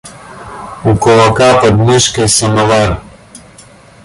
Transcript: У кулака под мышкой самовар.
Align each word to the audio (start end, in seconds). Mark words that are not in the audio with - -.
У 0.83 0.91
кулака 1.01 1.49
под 1.61 1.75
мышкой 1.85 2.27
самовар. 2.37 2.91